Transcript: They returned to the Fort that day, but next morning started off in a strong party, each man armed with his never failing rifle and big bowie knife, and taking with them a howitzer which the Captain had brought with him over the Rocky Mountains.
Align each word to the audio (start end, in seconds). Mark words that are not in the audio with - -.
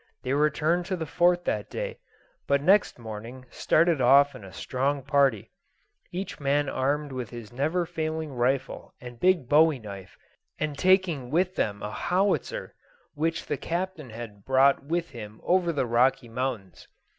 They 0.23 0.33
returned 0.33 0.87
to 0.87 0.95
the 0.95 1.05
Fort 1.05 1.45
that 1.45 1.69
day, 1.69 1.99
but 2.47 2.59
next 2.59 2.97
morning 2.97 3.45
started 3.51 4.01
off 4.01 4.33
in 4.33 4.43
a 4.43 4.51
strong 4.51 5.03
party, 5.03 5.51
each 6.11 6.39
man 6.39 6.67
armed 6.67 7.11
with 7.11 7.29
his 7.29 7.53
never 7.53 7.85
failing 7.85 8.33
rifle 8.33 8.95
and 8.99 9.19
big 9.19 9.47
bowie 9.47 9.77
knife, 9.77 10.17
and 10.57 10.75
taking 10.75 11.29
with 11.29 11.53
them 11.53 11.83
a 11.83 11.91
howitzer 11.91 12.73
which 13.13 13.45
the 13.45 13.57
Captain 13.57 14.09
had 14.09 14.43
brought 14.43 14.83
with 14.83 15.11
him 15.11 15.39
over 15.43 15.71
the 15.71 15.85
Rocky 15.85 16.29
Mountains. 16.29 16.87